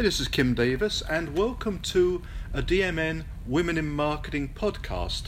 [0.00, 2.22] Hey, this is Kim Davis, and welcome to
[2.54, 5.24] a DMN Women in Marketing podcast.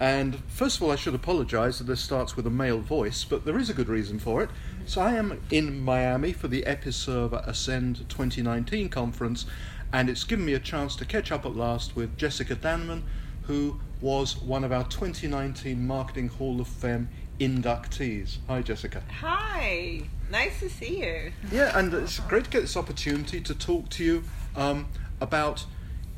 [0.00, 3.44] And first of all, I should apologize that this starts with a male voice, but
[3.44, 4.48] there is a good reason for it.
[4.86, 9.44] So, I am in Miami for the Episerver Ascend 2019 conference,
[9.92, 13.02] and it's given me a chance to catch up at last with Jessica Dannemann,
[13.42, 18.38] who was one of our 2019 Marketing Hall of Fame inductees.
[18.48, 19.02] Hi, Jessica.
[19.20, 21.32] Hi, nice to see you.
[21.50, 24.88] Yeah, and it's great to get this opportunity to talk to you um,
[25.20, 25.66] about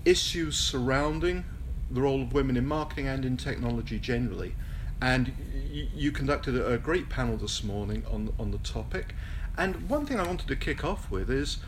[0.04, 1.44] issues surrounding
[1.90, 4.54] the role of women in marketing and in technology generally.
[5.00, 5.32] And
[5.70, 9.14] you conducted a great panel this morning on on the topic.
[9.56, 11.58] And one thing I wanted to kick off with is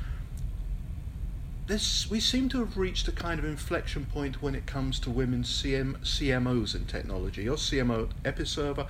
[1.67, 5.11] this: we seem to have reached a kind of inflection point when it comes to
[5.11, 7.45] women CM, CMOs in technology.
[7.45, 8.89] Your CMO Episerver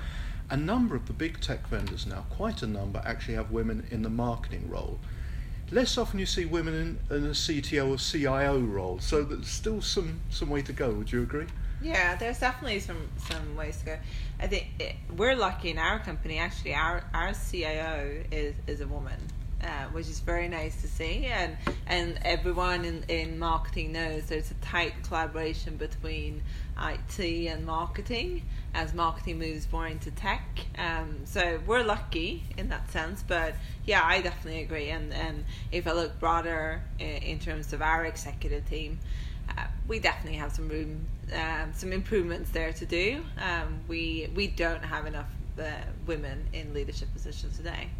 [0.50, 4.02] a number of the big tech vendors now, quite a number, actually have women in
[4.02, 4.98] the marketing role.
[5.70, 9.80] Less often you see women in, in a CTO or CIO role, so there's still
[9.80, 10.90] some, some way to go.
[10.90, 11.46] Would you agree?
[11.82, 13.96] Yeah, there's definitely some some ways to go.
[14.38, 16.38] I think it, we're lucky in our company.
[16.38, 19.18] Actually, our our CIO is is a woman,
[19.62, 21.26] uh, which is very nice to see.
[21.26, 26.42] And and everyone in in marketing knows there's a tight collaboration between
[26.80, 28.42] IT and marketing
[28.74, 30.42] as marketing moves more into tech.
[30.78, 34.90] Um, so we're lucky in that sense, but yeah, I definitely agree.
[34.90, 38.98] And and if I look broader in, in terms of our executive team,
[39.56, 43.22] uh, we definitely have some room, um, some improvements there to do.
[43.38, 45.64] Um, we we don't have enough uh,
[46.06, 47.90] women in leadership positions today.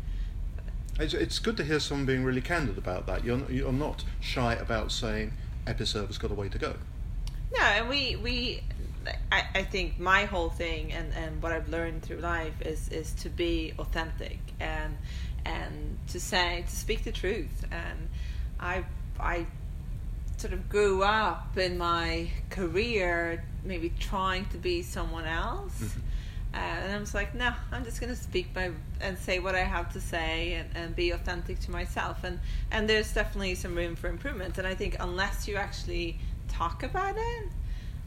[1.01, 3.25] It's, it's good to hear someone being really candid about that.
[3.25, 5.33] You're you're not shy about saying
[5.67, 6.75] Episerver's got a way to go.
[7.57, 8.63] No, and we we
[9.33, 13.13] I, I think my whole thing and, and what I've learned through life is is
[13.15, 14.97] to be authentic and
[15.45, 18.09] and to say to speak the truth and
[18.59, 18.85] I
[19.19, 19.47] I
[20.37, 26.01] sort of grew up in my career maybe trying to be someone else mm-hmm.
[26.55, 29.65] Uh, and I was like no I'm just gonna speak by and say what I
[29.65, 32.39] have to say and, and be authentic to myself and
[32.71, 36.19] and there's definitely some room for improvement and I think unless you actually
[36.49, 37.49] talk about it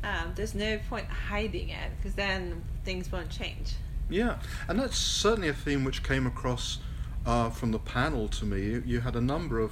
[0.04, 3.76] um, there's no point hiding it because then things won't change.
[4.10, 6.80] Yeah, and that's certainly a theme which came across
[7.26, 8.62] uh, from the panel to me.
[8.62, 9.72] You, you, had a number of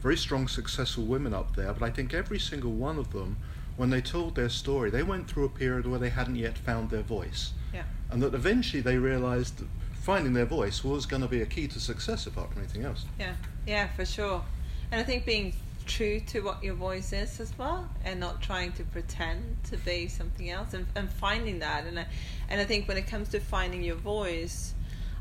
[0.00, 3.36] very strong, successful women up there, but I think every single one of them,
[3.76, 6.90] when they told their story, they went through a period where they hadn't yet found
[6.90, 7.52] their voice.
[7.72, 7.84] Yeah.
[8.10, 11.68] And that eventually they realized that finding their voice was going to be a key
[11.68, 13.04] to success apart from anything else.
[13.18, 13.34] Yeah,
[13.66, 14.42] yeah, for sure.
[14.90, 15.54] And I think being
[15.86, 20.08] true to what your voice is as well and not trying to pretend to be
[20.08, 22.06] something else and, and finding that and I,
[22.48, 24.74] and I think when it comes to finding your voice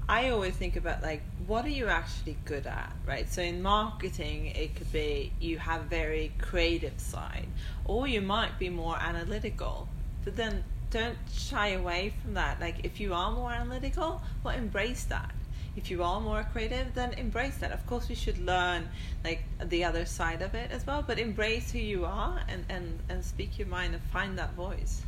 [0.08, 4.48] I always think about like what are you actually good at right so in marketing
[4.48, 7.48] it could be you have a very creative side
[7.86, 9.88] or you might be more analytical
[10.24, 15.06] but then don't shy away from that like if you are more analytical well embrace
[15.06, 15.34] that
[15.76, 17.72] if you are more creative, then embrace that.
[17.72, 18.90] Of course, we should learn
[19.24, 23.00] like the other side of it as well, but embrace who you are and, and,
[23.10, 25.04] and speak your mind and find that voice.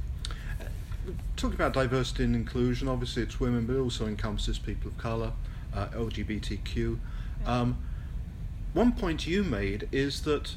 [1.36, 5.34] Talking about diversity and inclusion, obviously it's women, but it also encompasses people of colour,
[5.74, 6.98] uh, LGBTQ.
[7.42, 7.60] Yeah.
[7.60, 7.78] Um,
[8.72, 10.56] one point you made is that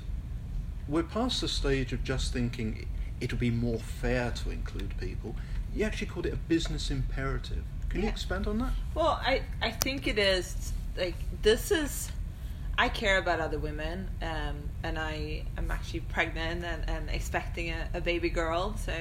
[0.87, 2.87] we're past the stage of just thinking
[3.21, 5.35] it would be more fair to include people.
[5.75, 7.65] You actually called it a business imperative.
[7.89, 8.07] Can yeah.
[8.07, 8.73] you expand on that?
[8.95, 12.11] Well, I, I think it is like this is
[12.79, 17.89] I care about other women, um, and I am actually pregnant and, and expecting a,
[17.95, 18.93] a, baby girl, so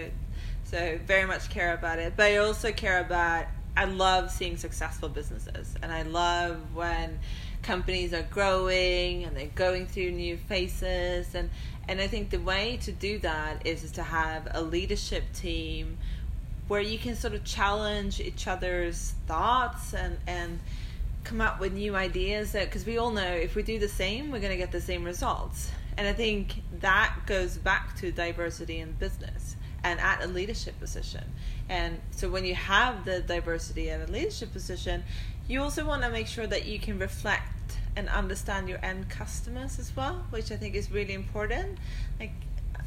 [0.64, 2.14] so very much care about it.
[2.16, 7.20] But I also care about I love seeing successful businesses, and I love when
[7.66, 11.50] companies are growing and they're going through new phases, and
[11.88, 15.98] and I think the way to do that is to have a leadership team
[16.68, 20.60] where you can sort of challenge each other's thoughts and and
[21.24, 24.40] come up with new ideas because we all know if we do the same we're
[24.40, 25.72] going to get the same results.
[25.98, 31.24] And i think that goes back to diversity in business and at a leadership position.
[31.70, 35.04] And so when you have the diversity at a leadership position
[35.48, 37.55] you also want to make sure that you can reflect
[37.96, 41.78] and understand your end customers as well which i think is really important
[42.20, 42.32] like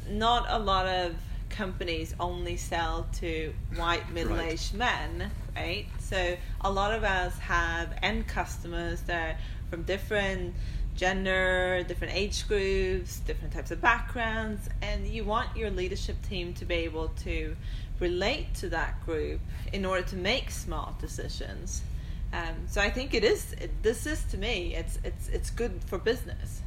[0.09, 1.15] not a lot of
[1.49, 5.09] companies only sell to white middle-aged right.
[5.19, 5.85] men, right?
[5.99, 9.37] So a lot of us have end customers that are
[9.69, 10.53] from different
[10.95, 16.65] gender, different age groups, different types of backgrounds, and you want your leadership team to
[16.65, 17.55] be able to
[17.99, 19.39] relate to that group
[19.73, 21.81] in order to make smart decisions.
[22.31, 23.53] Um, so I think it is.
[23.53, 24.75] It, this is to me.
[24.75, 26.61] It's it's it's good for business.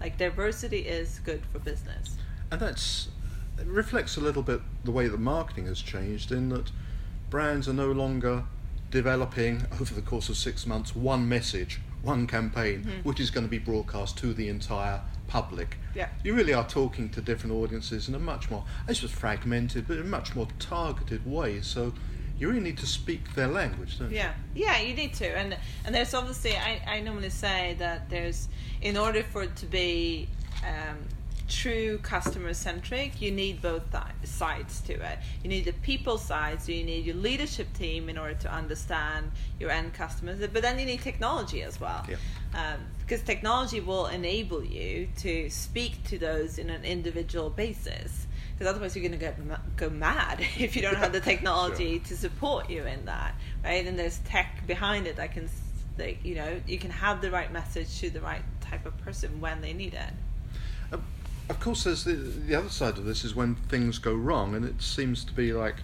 [0.00, 2.16] Like diversity is good for business.
[2.50, 3.08] And that's
[3.58, 6.70] it reflects a little bit the way that marketing has changed in that
[7.30, 8.44] brands are no longer
[8.90, 13.04] developing over the course of six months one message, one campaign, Mhm.
[13.04, 15.78] which is going to be broadcast to the entire public.
[15.94, 16.08] Yeah.
[16.22, 19.96] You really are talking to different audiences in a much more, it's just fragmented, but
[19.96, 21.62] in a much more targeted way.
[21.62, 21.94] So
[22.38, 25.94] you really need to speak their language, don't Yeah, yeah, you need to, and and
[25.94, 28.48] there's obviously I, I normally say that there's
[28.82, 30.28] in order for it to be
[30.64, 30.98] um,
[31.48, 33.82] true customer centric, you need both
[34.24, 35.18] sides to it.
[35.42, 39.30] You need the people side, so you need your leadership team in order to understand
[39.60, 42.04] your end customers, but then you need technology as well.
[42.08, 42.16] Yeah.
[42.54, 48.25] Um, because technology will enable you to speak to those in an individual basis.
[48.56, 49.38] Because otherwise, you're going to get
[49.76, 53.86] go mad if you don't have the technology to support you in that, right?
[53.86, 55.48] And there's tech behind it that can,
[55.98, 59.40] like, you know, you can have the right message to the right type of person
[59.40, 60.10] when they need it.
[60.90, 60.98] Uh,
[61.50, 64.64] Of course, there's the, the other side of this is when things go wrong, and
[64.64, 65.76] it seems to be like,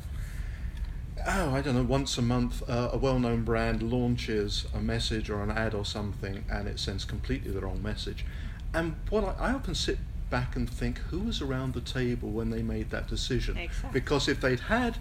[1.26, 5.28] oh, I don't know, once a month, uh, a well known brand launches a message
[5.28, 8.24] or an ad or something, and it sends completely the wrong message.
[8.74, 9.98] And what I, I often sit
[10.32, 13.56] back and think, who was around the table when they made that decision?
[13.56, 13.90] Exactly.
[13.92, 14.98] Because if they'd had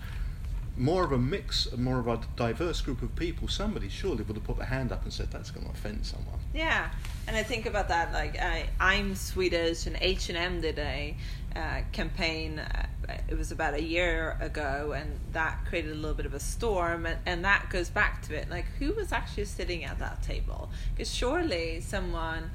[0.77, 4.43] more of a mix, more of a diverse group of people, somebody surely would have
[4.43, 6.39] put their hand up and said, that's going to offend someone.
[6.53, 6.91] Yeah,
[7.27, 11.15] and I think about that like I, I'm Swedish, and H and M did a
[11.55, 12.59] uh, campaign.
[12.59, 12.85] Uh,
[13.27, 17.05] it was about a year ago, and that created a little bit of a storm.
[17.05, 20.69] And, and that goes back to it, like who was actually sitting at that table?
[20.93, 22.51] Because surely someone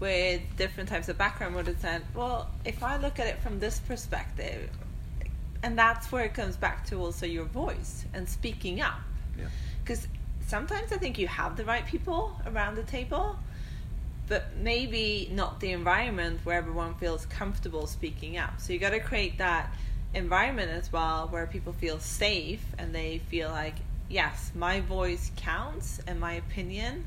[0.00, 3.58] with different types of background would have said, "Well, if I look at it from
[3.60, 4.70] this perspective,"
[5.62, 9.00] and that's where it comes back to also your voice and speaking up
[9.36, 9.46] Yeah.
[9.82, 10.06] because
[10.46, 13.38] sometimes I think you have the right people around the table,
[14.28, 18.60] but maybe not the environment where everyone feels comfortable speaking up.
[18.60, 19.72] So you got to create that
[20.14, 23.74] environment as well where people feel safe and they feel like,
[24.08, 27.04] yes, my voice counts and my opinion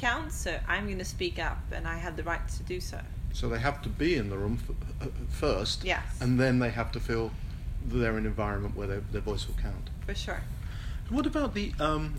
[0.00, 2.98] counts, so I'm going to speak up and I have the right to do so.
[3.32, 4.58] So they have to be in the room
[5.00, 6.02] f- uh, first, Yes.
[6.20, 7.30] and then they have to feel
[7.86, 9.90] that they're in an environment where their, their voice will count.
[10.06, 10.40] For sure.
[11.10, 12.14] What about the um,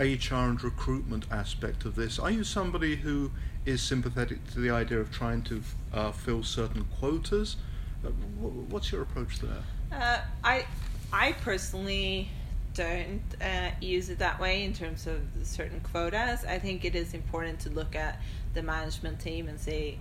[0.00, 2.18] HR and recruitment aspect of this?
[2.18, 3.32] Are you somebody who
[3.66, 5.62] is sympathetic to the idea of trying to
[5.92, 7.56] uh, fill certain quotas?
[8.04, 9.62] Uh, wh- what's your approach there?
[9.92, 10.64] Uh, I
[11.12, 12.28] I personally
[12.76, 16.44] don't uh, use it that way in terms of certain quotas.
[16.44, 18.20] I think it is important to look at
[18.54, 19.98] the management team and see,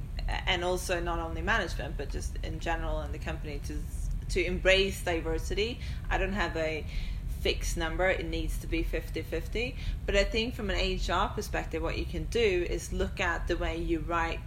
[0.47, 3.77] and also not only management but just in general in the company to
[4.29, 5.79] to embrace diversity.
[6.09, 6.85] I don't have a
[7.41, 9.75] fixed number it needs to be 50-50
[10.07, 13.55] but i think from an hr perspective what you can do is look at the
[13.55, 14.39] way you write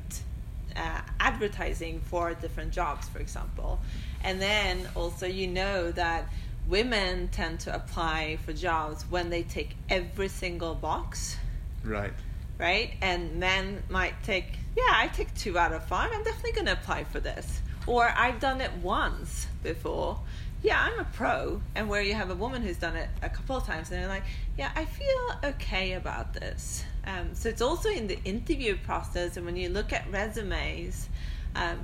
[0.79, 3.81] uh, advertising for different jobs, for example.
[4.23, 6.29] And then also, you know that
[6.69, 11.37] women tend to apply for jobs when they take every single box,
[11.83, 12.13] Right.
[12.59, 12.93] right?
[13.01, 16.11] And men might take, yeah, I take two out of five.
[16.13, 17.63] I'm definitely going to apply for this.
[17.87, 20.21] Or I've done it once before.
[20.63, 21.63] Yeah, I'm a pro.
[21.75, 24.09] And where you have a woman who's done it a couple of times and they're
[24.09, 24.25] like,
[24.59, 26.85] yeah, I feel okay about this.
[27.07, 31.09] Um, so it's also in the interview process and when you look at resumes,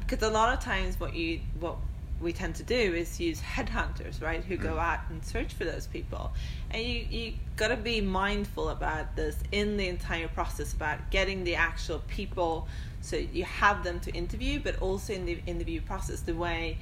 [0.00, 1.76] because a lot of times what you what
[2.24, 5.86] we tend to do is use headhunters, right, who go out and search for those
[5.86, 6.32] people.
[6.70, 11.44] And you you got to be mindful about this in the entire process about getting
[11.44, 12.66] the actual people
[13.00, 16.78] so you have them to interview, but also in the interview process the way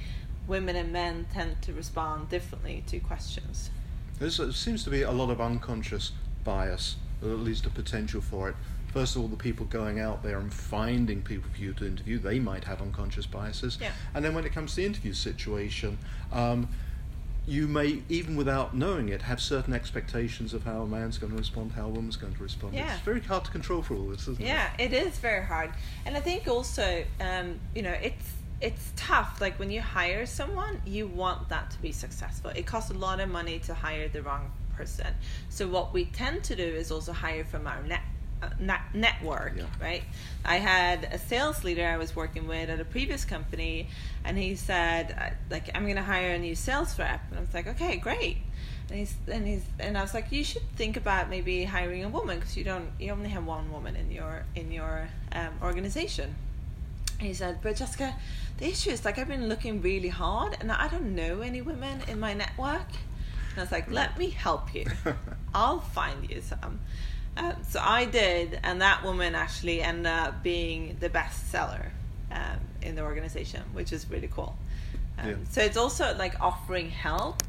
[0.47, 3.71] women and men tend to respond differently to questions.
[4.21, 6.13] There seems to be a lot of unconscious
[6.45, 6.97] bias,
[7.31, 8.57] at least a potential for it.
[8.93, 12.19] First of all, the people going out there and finding people for you to interview,
[12.19, 13.79] they might have unconscious biases.
[13.81, 13.93] Yeah.
[14.15, 15.99] And then when it comes to the interview situation,
[16.31, 16.69] um,
[17.47, 21.39] you may, even without knowing it, have certain expectations of how a man's going to
[21.39, 22.75] respond, how a woman's going to respond.
[22.75, 22.95] Yeah.
[22.95, 24.47] It's very hard to control for all this, isn't it?
[24.47, 25.71] Yeah, it is very hard,
[26.07, 29.41] and I think also, um, you know, it's it's tough.
[29.41, 32.51] Like when you hire someone, you want that to be successful.
[32.55, 35.09] It costs a lot of money to hire the wrong person.
[35.49, 38.01] So what we tend to do is also hire from our net.
[38.43, 39.67] Uh, net- network, Yeah.
[39.81, 40.03] right?
[40.45, 43.87] I had a sales leader I was working with at a previous company,
[44.25, 47.41] and he said, uh, "Like, I'm going to hire a new sales rep," and I
[47.41, 48.39] was like, "Okay, great."
[48.91, 52.09] And he's and he's and I was like, you should think about maybe hiring a
[52.09, 56.35] woman because you don't you only have one woman in your in your um, organization.
[57.21, 58.17] And he said, but Jessica,
[58.59, 62.01] the issue is like I've been looking really hard and I don't know any women
[62.09, 62.89] in my network.
[63.53, 64.87] And I was like, let me help you.
[65.55, 66.81] I'll find you some.
[67.37, 71.93] Um, so I did, and that woman actually ended up being the best seller.
[72.31, 74.57] um, in the organization, which is really cool.
[75.19, 75.35] Um, Yeah.
[75.51, 77.43] So it's also like offering help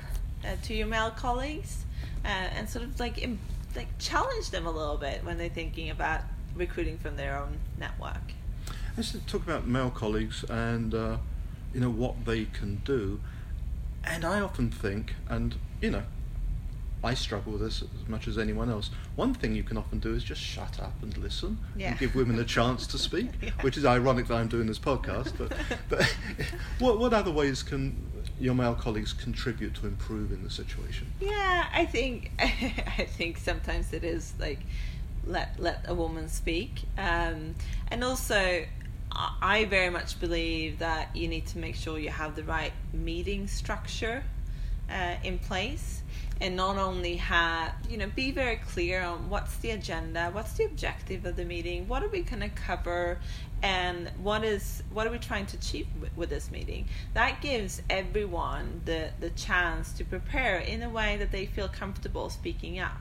[0.46, 1.86] uh, to your male colleagues
[2.26, 3.40] uh, and sort of like im-
[3.76, 6.22] like challenge them a little bit when they're thinking about
[6.56, 8.34] recruiting from their own network.
[8.98, 11.18] Let's talk about male colleagues and uh,
[11.74, 13.22] you know what they can do.
[14.04, 16.04] And I often think, and you know,
[17.04, 18.90] I struggle with this as much as anyone else.
[19.16, 21.90] One thing you can often do is just shut up and listen Yeah.
[21.92, 23.50] and give women a chance to speak, Yeah.
[23.62, 25.34] which is ironic that I'm doing this podcast.
[25.38, 25.54] But,
[25.90, 26.16] but
[26.80, 27.96] what, what other ways can
[28.40, 31.08] your male colleagues contribute to improving the situation?
[31.20, 34.60] Yeah, I think I think sometimes it is like
[35.26, 37.56] let let a woman speak, um,
[37.92, 38.66] and also
[39.16, 43.48] I- very much believe that you need to make sure you have the right meeting
[43.48, 44.24] structure
[44.90, 46.02] uh, in place,
[46.42, 50.66] and not only have you know be very clear on what's the agenda, what's the
[50.66, 53.20] objective of the meeting, what are we going to cover,
[53.62, 56.88] and what is what are we trying to achieve with, with this meeting.
[57.14, 62.30] That gives everyone the the chance to prepare in a way that they feel comfortable
[62.30, 62.98] speaking up,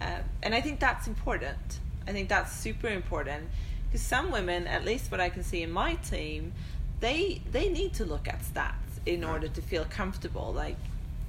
[0.00, 1.80] uh, and I think that's important.
[2.08, 3.48] I think that's super important
[3.96, 6.52] because some women, at least what I can see in my team,
[7.00, 8.72] they they need to look at stats
[9.06, 9.32] in Right.
[9.32, 10.76] order to feel comfortable, like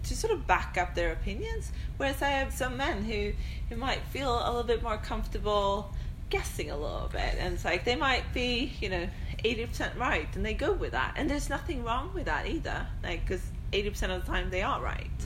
[0.03, 1.71] to sort of back up their opinions.
[1.95, 3.31] Whereas I have some men who
[3.69, 5.93] who might feel a little bit more comfortable
[6.29, 9.07] guessing a little bit, and it's like they might be, you know,
[9.45, 12.85] eighty percent right, and they go with that, and there's nothing wrong with that either,
[13.01, 15.19] like because eighty percent of the time they are right.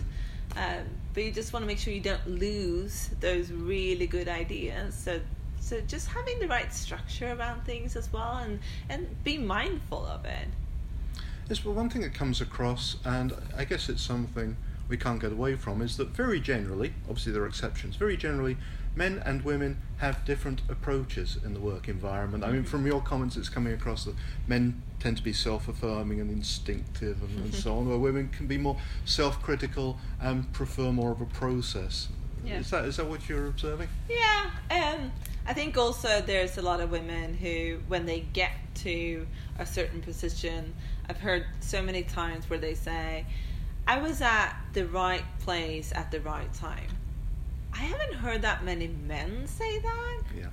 [0.55, 4.93] Um, but you just want to make sure you don't lose those really good ideas.
[4.93, 5.21] So,
[5.61, 10.25] so just having the right structure around things as well, and and be mindful of
[10.25, 10.47] it.
[11.47, 15.31] Yes, well, one thing that comes across, and I guess it's something we can't get
[15.31, 18.57] away from, is that very generally, obviously there are exceptions, very generally,
[18.95, 22.43] men and women have different approaches in the work environment.
[22.43, 24.15] I mean, from your comments, it's coming across that
[24.47, 28.47] men tend to be self affirming and instinctive and, and so on, where women can
[28.47, 32.09] be more self critical and prefer more of a process.
[32.45, 32.59] Yeah.
[32.59, 33.87] Is, that, is that what you're observing?
[34.09, 35.11] Yeah, um,
[35.45, 40.01] I think also there's a lot of women who, when they get to a certain
[40.01, 40.73] position,
[41.09, 43.25] I've heard so many times where they say,
[43.87, 46.87] I was at the right place at the right time.
[47.73, 50.21] I haven't heard that many men say that.
[50.37, 50.47] Yeah.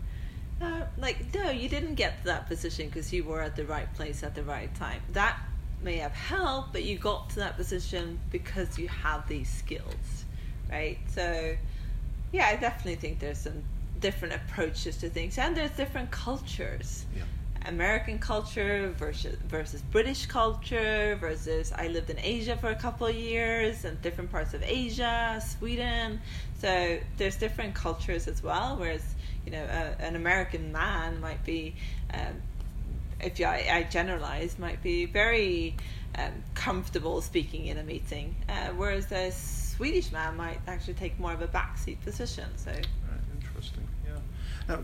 [0.61, 3.93] Uh, like, no, you didn't get to that position because you were at the right
[3.95, 5.01] place at the right time.
[5.13, 5.39] That
[5.83, 10.25] may have helped, but you got to that position because you have these skills,
[10.71, 10.99] right?
[11.15, 11.55] So,
[12.33, 13.63] yeah, I definitely think there's some
[14.01, 17.07] different approaches to things, and there's different cultures.
[17.17, 17.25] Yeah.
[17.67, 23.15] American culture versus versus British culture versus I lived in Asia for a couple of
[23.15, 26.21] years and different parts of Asia, Sweden.
[26.61, 28.77] So there's different cultures as well.
[28.79, 29.05] Whereas
[29.45, 31.75] you know a, an American man might be,
[32.15, 32.41] um,
[33.21, 35.77] if you, I, I generalize, might be very
[36.17, 41.33] um, comfortable speaking in a meeting, uh, whereas a Swedish man might actually take more
[41.33, 42.47] of a backseat position.
[42.57, 42.73] So
[43.59, 43.89] interesting.
[44.07, 44.13] Yeah.
[44.69, 44.83] Now,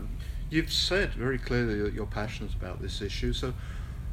[0.49, 3.33] you've said very clearly that you're passionate about this issue.
[3.33, 3.53] So,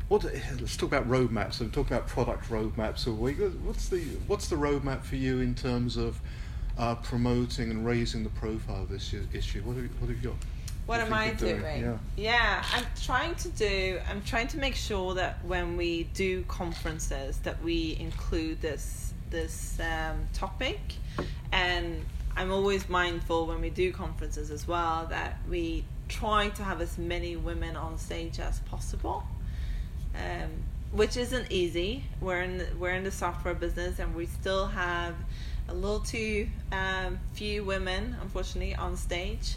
[0.09, 0.25] what?
[0.25, 1.61] Let's talk about roadmaps.
[1.61, 2.99] And talk about product roadmaps.
[2.99, 6.21] So, we- what's the what's the roadmap for you in terms of
[6.79, 9.63] uh, promoting and raising the profile of this issue?
[9.63, 10.39] What have you, what have you got?
[10.87, 11.61] What you am I you're doing?
[11.61, 11.99] doing?
[12.17, 12.65] Yeah.
[12.73, 14.01] I'm trying to do.
[14.09, 19.79] I'm trying to make sure that when we do conferences, that we include this this
[19.81, 20.79] um, topic,
[21.53, 22.05] and
[22.37, 26.99] I'm always mindful when we do conferences as well that we try to have as
[26.99, 29.25] many women on stage as possible.
[30.15, 30.51] Um,
[30.93, 32.05] which isn't easy.
[32.21, 35.15] We're in we're in the software business, and we still have
[35.69, 39.57] a little too um, few women, unfortunately, on stage.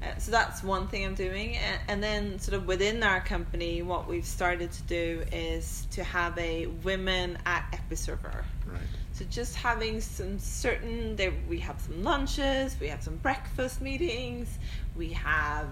[0.00, 3.82] Uh, so that's one thing I'm doing, and, and then sort of within our company,
[3.82, 8.44] what we've started to do is to have a women at Episerver.
[8.64, 8.80] Right.
[9.18, 14.58] So just having some certain there we have some lunches, we have some breakfast meetings,
[14.96, 15.66] we have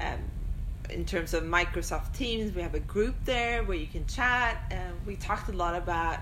[0.00, 0.18] um,
[0.88, 4.56] in terms of Microsoft Teams, we have a group there where you can chat.
[4.72, 4.74] Uh,
[5.06, 6.18] we talked a lot about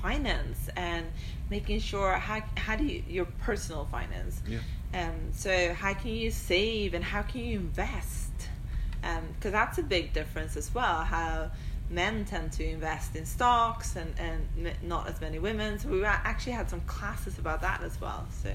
[0.00, 1.04] finance and
[1.50, 4.40] making sure how how do you your personal finance.
[4.48, 4.60] Yeah.
[4.94, 8.32] Um, so how can you save and how can you invest?
[9.02, 11.04] Because that's a big difference as well.
[11.04, 11.50] How
[11.90, 14.46] men tend to invest in stocks and, and
[14.82, 15.78] not as many women.
[15.78, 18.26] So we actually had some classes about that as well.
[18.42, 18.52] So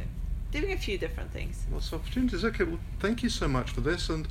[0.51, 1.65] doing a few different things.
[1.71, 2.45] Lots of opportunities.
[2.45, 4.27] Okay, well, thank you so much for this, and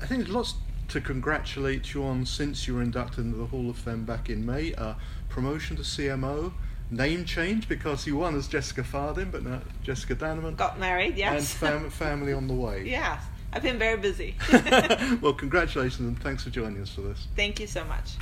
[0.00, 0.54] I think there's lots
[0.88, 4.44] to congratulate you on since you were inducted into the Hall of Fame back in
[4.44, 4.74] May.
[4.74, 4.94] Uh,
[5.28, 6.52] promotion to CMO,
[6.90, 11.18] name change because you won as Jessica Fardin, but now Jessica Dannemann, Got married, and
[11.18, 11.54] yes.
[11.54, 12.84] fam- family on the way.
[12.86, 13.20] yeah.
[13.52, 14.36] I've been very busy.
[15.20, 17.26] well, congratulations and thanks for joining us for this.
[17.36, 18.12] Thank you so much.